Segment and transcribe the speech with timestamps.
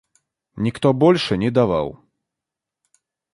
[0.55, 1.99] Никто больше не давал.